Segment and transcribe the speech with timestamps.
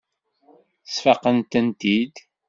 [0.93, 2.15] Sfaqent-tent-id.